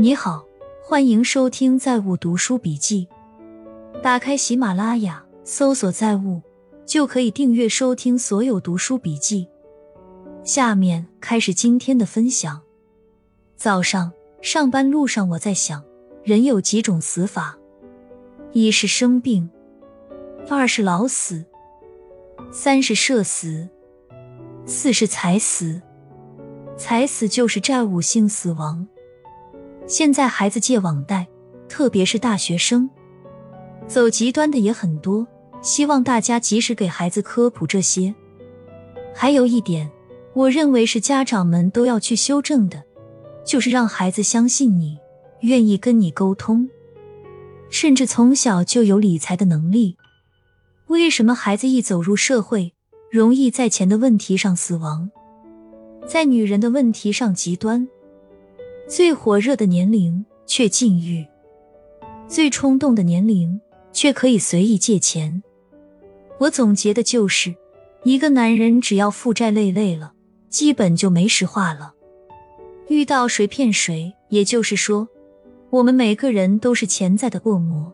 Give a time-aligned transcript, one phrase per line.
[0.00, 0.42] 你好，
[0.82, 3.06] 欢迎收听《在物读书笔记》。
[4.00, 6.40] 打开喜马拉雅，搜索“在物”，
[6.88, 9.46] 就可以订阅收听所有读书笔记。
[10.42, 12.62] 下面开始今天的分享。
[13.56, 15.84] 早上上班路上，我在想，
[16.24, 17.58] 人有几种死法：
[18.52, 19.50] 一是生病，
[20.48, 21.44] 二是老死，
[22.50, 23.68] 三是社死，
[24.64, 25.82] 四是财死。
[26.78, 28.88] 财死就是债务性死亡。
[29.90, 31.26] 现在孩子借网贷，
[31.68, 32.88] 特别是大学生，
[33.88, 35.26] 走极端的也很多。
[35.62, 38.14] 希望大家及时给孩子科普这些。
[39.12, 39.90] 还有一点，
[40.32, 42.84] 我认为是家长们都要去修正的，
[43.44, 44.96] 就是让孩子相信你，
[45.40, 46.70] 愿意跟你沟通，
[47.68, 49.96] 甚至从小就有理财的能力。
[50.86, 52.72] 为什么孩子一走入社会，
[53.10, 55.10] 容易在钱的问题上死亡？
[56.06, 57.88] 在女人的问题上极端，
[58.90, 61.24] 最火热的年龄却禁欲，
[62.26, 63.60] 最冲动的年龄
[63.92, 65.44] 却可以随意借钱。
[66.40, 67.54] 我总结的就是，
[68.02, 70.12] 一个男人只要负债累累了，
[70.48, 71.94] 基本就没实话了。
[72.88, 75.08] 遇到谁骗谁，也就是说，
[75.70, 77.92] 我们每个人都是潜在的恶魔。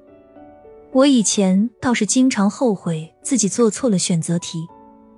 [0.93, 4.67] 我以前倒是经常后悔自己做错了选择题，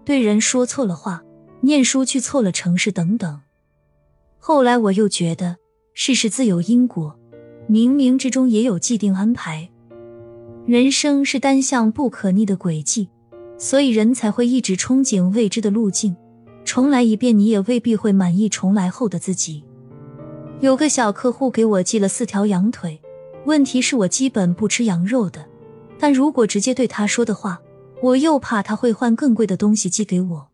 [0.04, 1.22] 对人说错了话。
[1.60, 3.42] 念书去错了城市等等，
[4.38, 5.56] 后来我又觉得
[6.00, 7.18] 世事自有因果，
[7.68, 9.68] 冥冥之中也有既定安排。
[10.64, 13.08] 人生是单向不可逆的轨迹，
[13.58, 16.14] 所以人才会一直憧憬未知的路径。
[16.64, 19.64] 重来一遍，你也未必会满意重来后的自己。
[20.60, 23.00] 有个小客户给我寄了四条羊腿，
[23.44, 25.46] 问题是我基本不吃羊肉的，
[25.98, 27.60] 但如果直接对他说的话，
[28.00, 30.46] 我又怕他会换更贵的东西寄给我。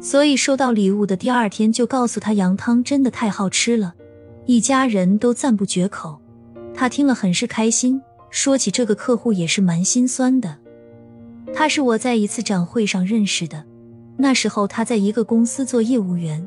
[0.00, 3.96] 所以收到礼物的第二天就告诉他羊汤真的太好吃了，
[4.46, 6.18] 一家人都赞不绝口。
[6.74, 8.02] 他听了很是开心。
[8.30, 10.58] 说起这个客户也是蛮心酸的，
[11.54, 13.64] 他是我在一次展会上认识的，
[14.16, 16.44] 那时候他在一个公司做业务员，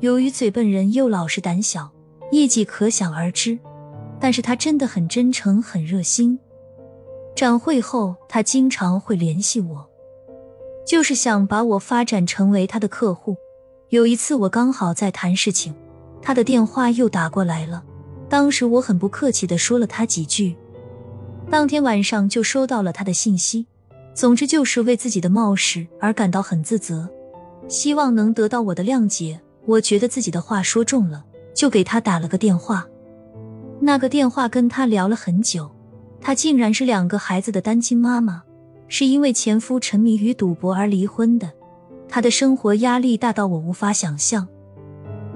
[0.00, 1.90] 由于嘴笨人又老实胆小，
[2.32, 3.58] 业绩可想而知。
[4.20, 6.38] 但是他真的很真诚，很热心。
[7.34, 9.88] 展会后他经常会联系我。
[10.86, 13.36] 就是想把我发展成为他的客户。
[13.88, 15.74] 有一次我刚好在谈事情，
[16.22, 17.82] 他的电话又打过来了。
[18.28, 20.56] 当时我很不客气的说了他几句，
[21.50, 23.66] 当天晚上就收到了他的信息。
[24.14, 27.08] 总之就是为自己的冒失而感到很自责，
[27.66, 29.40] 希望能得到我的谅解。
[29.64, 31.24] 我觉得自己的话说重了，
[31.54, 32.86] 就给他打了个电话。
[33.80, 35.70] 那个电话跟他聊了很久，
[36.20, 38.42] 他竟然是两个孩子的单亲妈妈。
[38.86, 41.50] 是因为前夫沉迷于赌博而离婚的，
[42.06, 44.46] 她的生活压力大到我无法想象，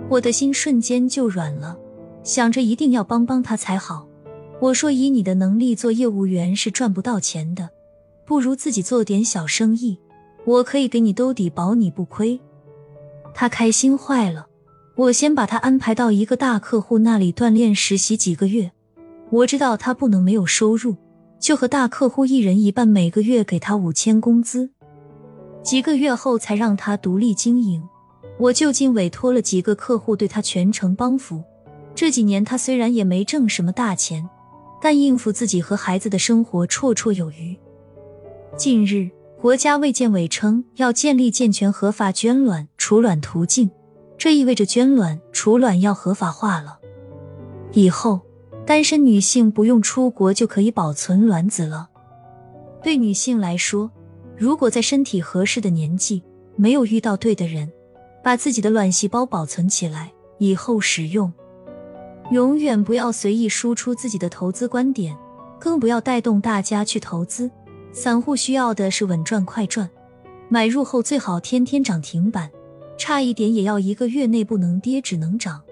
[0.09, 1.77] 我的心瞬间就软了，
[2.23, 4.07] 想着一定要帮帮他才好。
[4.61, 7.69] 我说：“以你的能力做业务员是赚不到钱的，
[8.25, 9.99] 不如自己做点小生意，
[10.45, 12.41] 我可以给你兜底，保你不亏。”
[13.35, 14.47] 他开心坏了。
[14.95, 18.73] 我先把他安排到一个大客户那里锻炼实习几个月，
[19.29, 20.97] 我知道他不能没有收入。
[21.39, 24.71] 就和大客户一人一半，每个月给他五千工资，
[25.63, 27.83] 几个月后才让他独立经营。
[28.39, 31.43] 我就近委托了几个客户对他全程帮扶。
[31.95, 34.29] 这几年他虽然也没挣什么大钱，
[34.81, 37.57] 但应付自己和孩子的生活绰绰有余。
[38.57, 39.11] 近日，
[39.41, 43.71] 国家卫健委称要建立健全合法捐卵储卵途径，
[44.19, 46.79] 这意味着捐卵储卵要合法化了。
[47.73, 48.21] 以后。
[48.67, 51.89] 单身女性不用出国就可以保存卵子了。
[52.83, 53.89] 对女性来说，
[54.37, 56.21] 如果在身体合适的年纪
[56.57, 57.71] 没有遇到对的人，
[58.27, 61.33] 把自己的卵细胞保存起来以后使用，
[62.33, 65.17] 永远不要随意输出自己的投资观点，
[65.61, 67.49] 更不要带动大家去投资。
[67.93, 69.89] 散户需要的是稳赚快赚，
[70.49, 72.51] 买入后最好天天涨停板，
[72.99, 75.63] 差一点也要一个月内不能跌只能涨。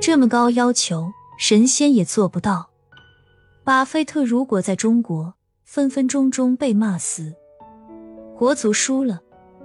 [0.00, 1.12] 这么高要求。
[1.38, 2.70] 神仙也做不到。
[3.64, 5.34] 巴菲特如果在中国，
[5.64, 7.34] 分分钟钟被骂死。
[8.36, 9.20] 国足输了，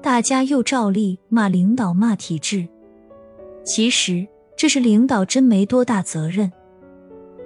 [0.08, 2.66] 大家又照例骂领导、骂体制。
[3.66, 4.26] 其实
[4.56, 6.50] 这是领导真没多大责任。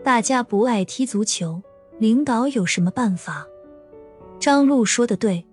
[0.04, 1.60] 大家不爱踢足球，
[1.98, 3.48] 领导有什么办法？
[4.40, 5.44] 张璐说的对，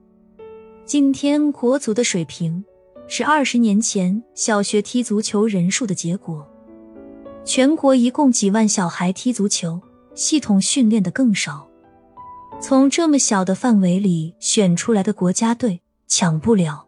[0.84, 2.62] 今天国足的水平
[3.06, 6.46] 是二十年前小学踢足球人数的结果。
[7.42, 9.80] 全国一共几万小孩踢足球，
[10.14, 11.66] 系统训练的更少。
[12.60, 16.84] 从这么小的范围里选出来的国家队抢不了。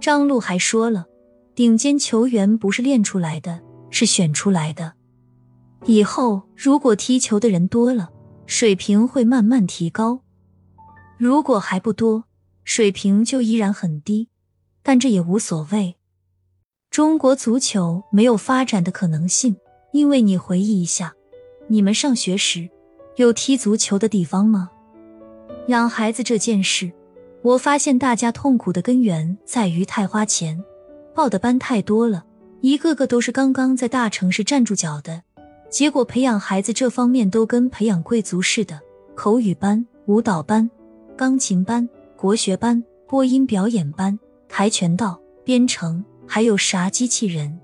[0.00, 1.06] 张璐还说了，
[1.54, 3.60] 顶尖球员不是练出来的，
[3.90, 4.94] 是选出来的。
[5.84, 8.10] 以后如果踢球的人多了，
[8.46, 10.20] 水平会慢慢提高；
[11.16, 12.24] 如果还不多，
[12.64, 14.28] 水平就依然很低。
[14.82, 15.96] 但这也无所谓。
[16.90, 19.56] 中国足球没有发展的可能性，
[19.92, 21.12] 因为你回忆一下，
[21.66, 22.70] 你们上学时
[23.16, 24.70] 有踢足球的地方吗？
[25.66, 26.90] 养孩子这件事，
[27.42, 30.62] 我发现大家痛苦的根源在于太花钱，
[31.14, 32.24] 报的班太多了，
[32.60, 35.22] 一个个都是刚刚在大城市站住脚的，
[35.70, 38.80] 结果培养孩子这方面都跟培养贵族似的，
[39.14, 40.68] 口语班、舞蹈班、
[41.16, 44.18] 钢琴班、国学班、播音表演班、
[44.48, 46.04] 跆拳道、编程。
[46.30, 47.58] 还有啥机器人？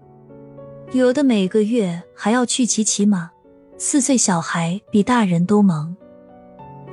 [0.92, 3.30] 有的每个月还要去骑骑马。
[3.76, 5.94] 四岁小孩比大人都忙。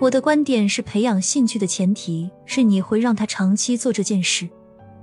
[0.01, 4.49] 我的观点是，培养兴趣的前提是你会让他长期做这件事。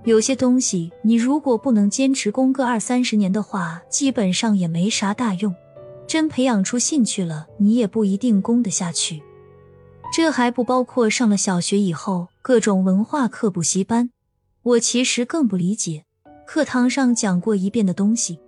[0.02, 5.54] 有些东西你如果不能坚持攻个二三十年的话，基本上也没啥大用。
[6.08, 9.22] 真培养出兴趣了，你也不一定攻得下去。
[10.12, 14.10] 这还不包括上了小学以后各种文化课补习班。
[14.64, 16.02] 我其实更不理解。
[16.44, 18.40] 课堂上讲过一遍的东西，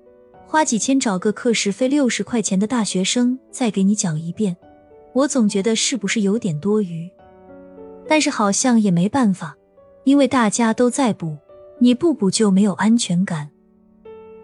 [0.49, 4.57] 花几千找个课时费六十块钱的大学生再给你讲一遍，
[5.13, 7.11] 我总觉得是不是有点多余？
[8.09, 9.57] 但是好像也没办法，
[10.05, 11.37] 因为大家都在补，
[11.79, 13.51] 你不补就没有安全感。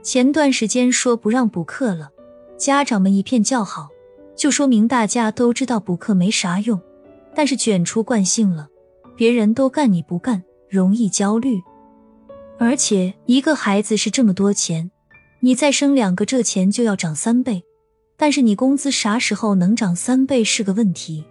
[0.02, 2.10] 前段时间说不让补课了，
[2.56, 3.88] 家长们一片叫好，
[4.36, 6.80] 就说明大家都知道补课没啥用，
[7.34, 8.68] 但是卷出惯性了，
[9.16, 11.60] 别人都干你不干，容易焦虑。
[12.58, 14.90] 而且一个孩子是这么多钱，
[15.40, 17.64] 你再生两个，这钱就要涨三倍。
[18.16, 21.24] 但是你工资啥时候能涨三倍是个问题。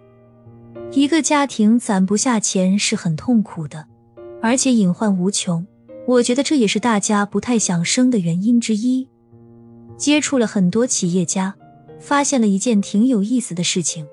[0.92, 3.86] 一个家庭攒不下钱是很痛苦的，
[4.40, 5.66] 而且隐患无穷。
[6.06, 9.08] 我觉得这也是大家不太想生的原因之一。
[9.96, 11.56] 接触了很多企业家，
[11.98, 14.06] 发现了一件挺有意思的事情：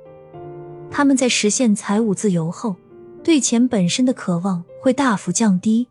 [0.89, 2.75] 他们在实现财务自由后，
[3.23, 5.87] 对钱本身的渴望会大幅降低。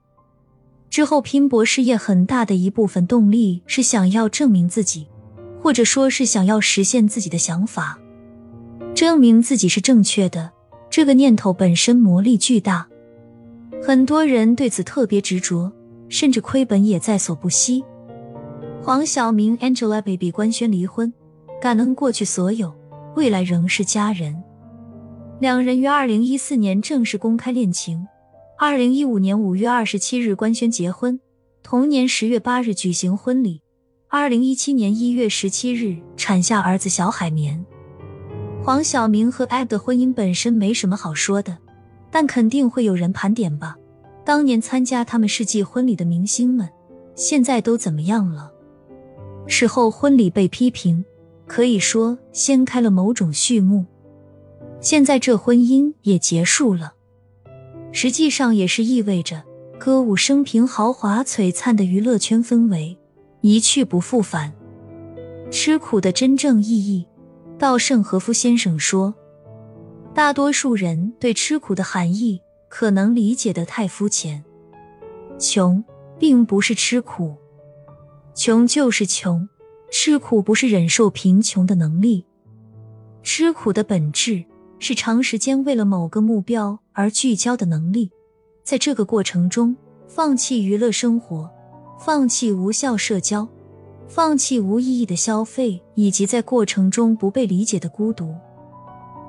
[0.91, 5.07] 之后拼搏事业很大的一部分动力是想要证明自己，
[5.63, 7.97] 或者说是想要实现自己的想法，
[8.95, 10.51] 证明自己是正确的。
[10.91, 12.87] 这个念头本身魔力巨大，
[13.83, 15.73] 很多人对此特别执着，
[16.09, 17.83] 甚至亏本也在所不惜。
[18.83, 21.11] 黄晓明 Angelababy 官宣离婚，
[21.61, 22.75] 感恩过去所有，
[23.15, 24.43] 未来仍是家人。
[25.39, 28.07] 两人于二零一四年正式公开恋情。
[28.59, 31.19] 二零一五年五月二十七日官宣结婚，
[31.63, 33.63] 同年十月八日举行婚礼。
[34.15, 37.65] 二零一七年一月十七日产下儿子小海绵。
[38.63, 41.57] 黄晓明和 Ab 的婚姻本身没什么好说的，
[42.11, 43.75] 但肯定会有人盘点吧。
[44.23, 46.69] 当年参加他们世纪婚礼的明星们，
[47.15, 48.53] 现在都怎么样了？
[49.47, 51.03] 事后婚礼被批评，
[51.47, 53.87] 可以说掀开了某种序幕。
[54.83, 56.93] 现在这婚姻也结束了。
[57.93, 59.43] 实际上也是意味着
[59.79, 62.99] 歌舞升平、豪华璀璨的娱乐圈氛围
[63.43, 64.53] 一去不复返。
[65.51, 67.07] 吃苦的真正意义，
[67.59, 69.15] 稻盛和夫先生说
[70.15, 74.43] ：“大多数人对吃苦的含义可能理解的太肤浅。
[75.39, 75.85] 穷
[76.19, 77.37] 并不是吃苦，
[78.35, 79.47] 穷就是穷。
[79.91, 82.25] 吃苦不是忍受贫穷的能力，
[83.23, 84.45] 吃苦的本质。”
[84.85, 88.11] 是长时间为了某个目标而聚焦的能力，
[88.65, 89.77] 在这个过程中，
[90.09, 91.49] 放弃娱乐生活，
[92.05, 93.47] 放弃无效社交，
[94.09, 98.35] 放弃无意义的消费，以及在过程中不被理解的孤独。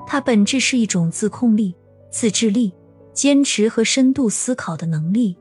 [0.08, 1.76] 它本质是一种自控力、
[2.10, 2.74] 自制力、
[3.14, 5.38] 坚持和深度思考的能力。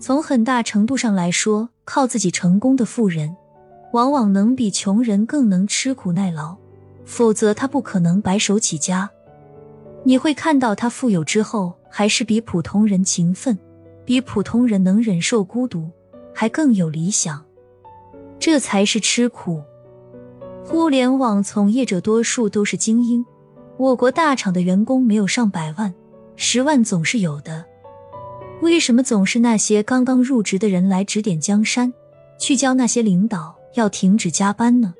[0.00, 3.36] 从很大程度上来说，靠自己成功的富人，
[3.92, 6.56] 往往能比穷人更能吃苦耐劳。
[7.04, 9.08] 否则，他不可能白手起家。
[10.02, 13.56] 你会看到他富有之后，还是比普通人勤奋，
[14.04, 15.88] 比普通人能忍受孤独，
[16.34, 17.44] 还更有理想。
[18.38, 19.62] 这才是吃苦。
[20.64, 23.24] 互联网从业者多数都是精英，
[23.76, 25.92] 我国大厂的员工没有上百万，
[26.36, 27.64] 十万总是有的。
[28.60, 31.92] 为什么总是那些刚刚入职的人来指点江山，
[32.38, 34.94] 去教那些领导要停止加班呢？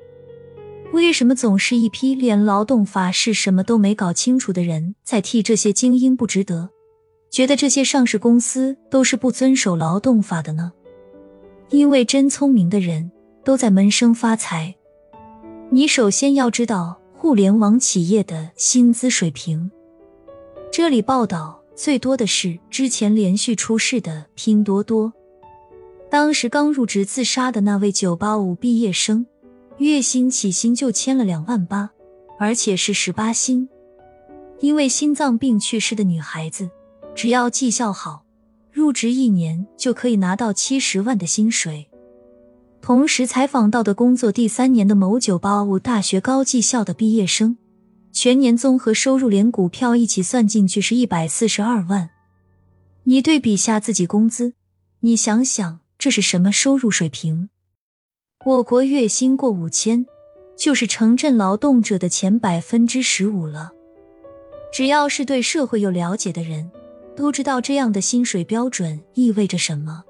[0.91, 6.69] 为什么总是一批连劳动法是什么都没搞清楚的人在替这些精英不值得？
[7.31, 10.71] 觉得这些上市公司都是不遵守劳动法的呢？
[11.69, 13.11] 因为真聪明的人
[13.43, 14.75] 都在闷声发财。
[15.69, 19.71] 你首先要知道互联网企业的薪资水平。
[20.71, 25.11] 这里报道最多的是之前连续出事的拼多多，
[26.09, 29.25] 当时刚入职自杀的那位985毕业生。
[29.79, 31.89] 月薪起薪就签了两万八，
[32.39, 33.67] 而且是十八薪。
[34.59, 36.69] 因为心脏病去世的女孩子，
[37.15, 38.22] 只要绩效好，
[38.73, 41.87] 入职一年就可以拿到七十万的薪水。
[42.81, 47.55] 同时采访到的工作第三年的某九八五大学高绩效的毕业生，
[48.11, 52.09] 全年综合收入连股票一起算进去是一百四十二万。
[53.03, 54.55] 你对比下自己工资，
[55.01, 57.49] 你想想这是什么收入水平？
[58.43, 60.07] 我国月薪过五千，
[60.57, 63.71] 就是城镇劳动者的前百分之十五了。
[64.73, 66.71] 只要是对社会有了解的人，
[67.15, 70.03] 都知道这样的薪水标准意味着什么。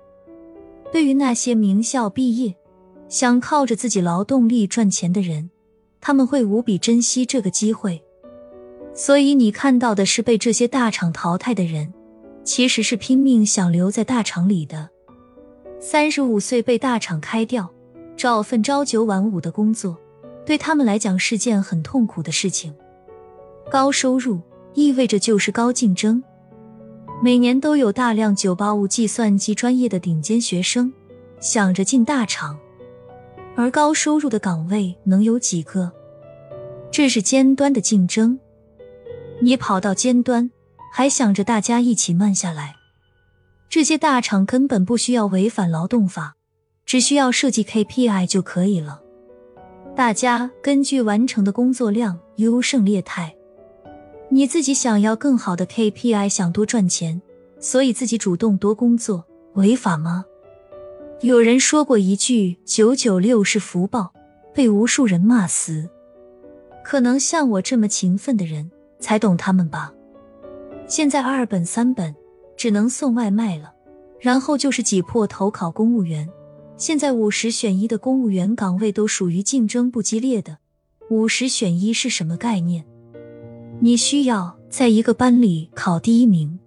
[0.92, 2.56] 对于那些名校毕业，
[3.10, 5.50] 想靠着自己劳动力赚钱的人，
[6.00, 8.02] 他们会无比珍惜这个机会。
[8.94, 11.94] 所以你看到的是被这些大厂淘汰的人，
[12.44, 14.90] 其实是拼命想留在大厂里的。
[15.80, 17.70] 三十五岁被大厂开掉。
[18.16, 19.98] 找份朝九晚五的工作，
[20.46, 22.74] 对他们来讲是件很痛苦的事情。
[23.72, 24.40] 高收入
[24.76, 26.24] 意味着就是高竞争，
[27.24, 30.92] 每年都有大量985计算机专业的顶尖学生
[31.40, 32.60] 想着进大厂，
[33.56, 35.90] 而高收入的岗位能有几个？
[36.92, 38.38] 这是尖端的竞争，
[39.40, 40.52] 你跑到尖端，
[40.92, 42.76] 还想着大家一起慢下来？
[43.70, 46.36] 这些大厂根本不需要违反劳动法。
[46.86, 49.02] 只需要设计 KPI 就可以了，
[49.96, 53.34] 大家根据完成的工作量优胜劣汰。
[54.34, 57.22] 你自己想要更好的 KPI，想多赚钱，
[57.60, 59.24] 所以自己主动多工作，
[59.54, 60.26] 违法吗？
[61.22, 64.12] 有人说过一句“九九六是福报”，
[64.52, 65.88] 被无数人骂死。
[66.84, 69.94] 可能像我这么勤奋的人才懂他们吧。
[70.88, 72.16] 现在二本三本
[72.58, 73.72] 只能送外卖了，
[74.20, 76.28] 然后就是挤破头考公务员。
[76.76, 80.58] 现在五十选一的公务员岗位都属于竞争不激烈的。
[81.12, 82.84] 五十选一是什么概念？
[83.84, 86.58] 你需要在一个班里考第一名，